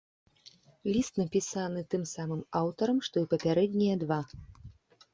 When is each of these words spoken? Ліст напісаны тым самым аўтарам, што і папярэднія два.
Ліст 0.95 1.19
напісаны 1.21 1.85
тым 1.93 2.03
самым 2.15 2.41
аўтарам, 2.63 2.97
што 3.11 3.15
і 3.27 3.31
папярэднія 3.37 3.95
два. 4.07 4.21